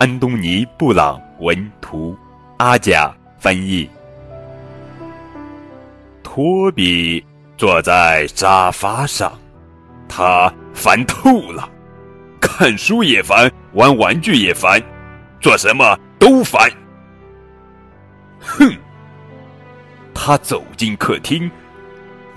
[0.00, 2.16] 安东尼·布朗文图，
[2.56, 3.86] 阿甲翻译。
[6.22, 7.22] 托比
[7.58, 9.30] 坐在沙发上，
[10.08, 11.68] 他烦透了，
[12.40, 14.82] 看书也烦，玩玩具也烦，
[15.38, 16.70] 做什么都烦。
[18.40, 18.74] 哼！
[20.14, 21.50] 他走进客厅，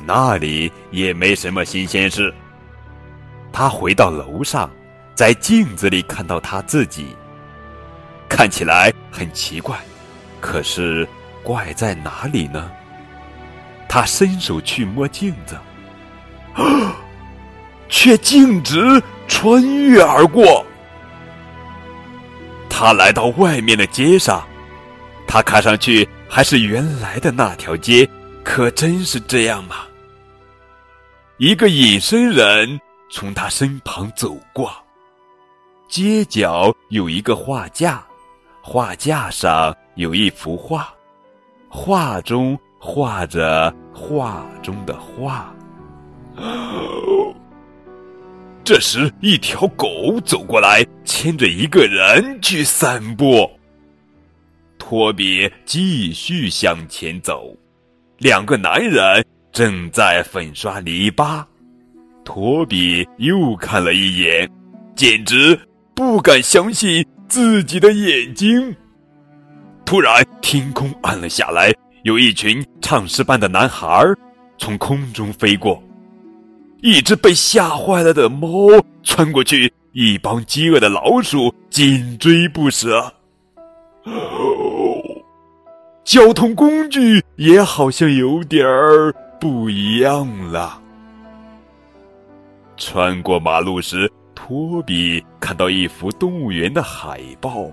[0.06, 2.34] 那里也没什么新鲜事。
[3.54, 4.70] 他回到楼上，
[5.16, 7.16] 在镜子里看到他自己。
[8.36, 9.78] 看起来很奇怪，
[10.42, 11.08] 可是
[11.44, 12.72] 怪在哪里呢？
[13.88, 15.56] 他伸手去摸镜子，
[17.88, 20.66] 却径直穿越而过。
[22.68, 24.44] 他来到外面的街上，
[25.28, 28.10] 他看上去还是原来的那条街，
[28.44, 29.76] 可真是这样吗？
[31.38, 32.82] 一个隐身人
[33.12, 34.74] 从他身旁走过，
[35.88, 38.04] 街角有一个画架。
[38.66, 40.88] 画架上有一幅画，
[41.68, 45.54] 画中画着画中的画。
[48.64, 53.52] 这时，一条狗走过来，牵着一个人去散步。
[54.78, 57.54] 托比继续向前走，
[58.18, 61.44] 两个男人正在粉刷篱笆。
[62.24, 64.50] 托比又看了一眼，
[64.96, 65.60] 简直
[65.94, 67.06] 不敢相信。
[67.28, 68.76] 自己的眼睛。
[69.86, 74.04] 突然，天空暗了下来，有一群唱诗班的男孩
[74.58, 75.82] 从空中飞过。
[76.82, 78.50] 一只被吓坏了的猫
[79.04, 83.14] 窜过去，一帮饥饿的老鼠紧追不舍。
[84.04, 84.12] 哦
[86.04, 90.82] 交通工具也好像有点儿不一样了。
[92.76, 94.12] 穿过马路时。
[94.36, 97.68] 托比看到一幅动物园的海报，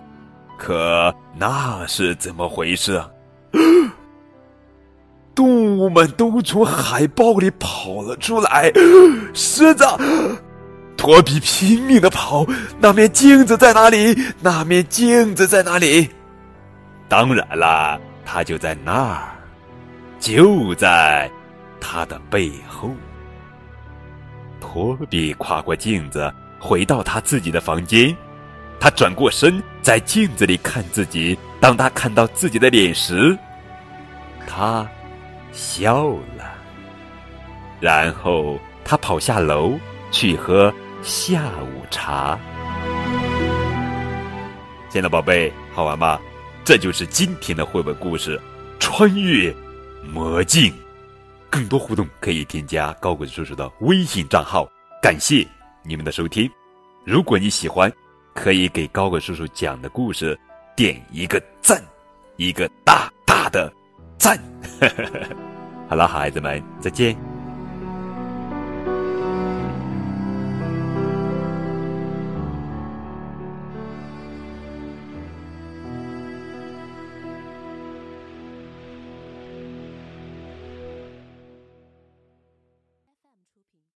[0.58, 3.10] 可那是怎么回事啊？
[5.34, 8.70] 动物们都从海报里跑了出来。
[9.32, 9.84] 狮子，
[10.96, 12.44] 托比拼命的跑。
[12.78, 14.14] 那面镜子在哪里？
[14.40, 16.10] 那面镜子在哪里？
[17.08, 19.22] 当然啦，它就在那儿，
[20.18, 21.30] 就在
[21.80, 22.90] 他的背后。
[24.60, 26.30] 托比跨过镜子。
[26.60, 28.14] 回到他自己的房间，
[28.78, 31.36] 他转过身，在镜子里看自己。
[31.58, 33.36] 当他看到自己的脸时，
[34.46, 34.86] 他
[35.52, 36.54] 笑了。
[37.80, 39.78] 然后他跑下楼
[40.10, 40.72] 去喝
[41.02, 42.38] 下午茶。
[44.90, 46.20] 亲爱的宝贝，好玩吗？
[46.62, 48.38] 这就是今天的绘本故事
[48.78, 49.54] 《穿越
[50.02, 50.70] 魔镜》。
[51.48, 54.68] 更多互动可以添加高滚叔叔的微信账号。
[55.02, 55.46] 感谢。
[55.90, 56.48] 你们的收听，
[57.04, 57.92] 如果你喜欢，
[58.32, 60.38] 可以给高个叔叔讲的故事
[60.76, 61.82] 点一个赞，
[62.36, 63.72] 一个大大的
[64.16, 64.38] 赞。
[65.90, 67.29] 好了，孩子们，再见。